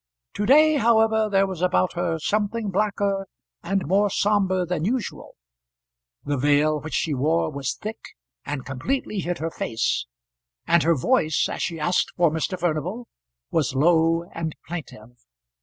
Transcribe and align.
To 0.33 0.47
day, 0.47 0.77
however, 0.77 1.29
there 1.29 1.45
was 1.45 1.61
about 1.61 1.93
her 1.93 2.17
something 2.17 2.71
blacker 2.71 3.27
and 3.61 3.85
more 3.85 4.09
sombre 4.09 4.65
than 4.65 4.83
usual. 4.83 5.35
The 6.25 6.37
veil 6.39 6.79
which 6.79 6.95
she 6.95 7.13
wore 7.13 7.51
was 7.51 7.75
thick, 7.75 7.99
and 8.43 8.65
completely 8.65 9.19
hid 9.19 9.37
her 9.37 9.51
face; 9.51 10.07
and 10.65 10.81
her 10.81 10.95
voice, 10.95 11.47
as 11.47 11.61
she 11.61 11.79
asked 11.79 12.13
for 12.17 12.31
Mr. 12.31 12.59
Furnival, 12.59 13.09
was 13.51 13.75
low 13.75 14.23
and 14.33 14.55
plaintive. 14.67 15.23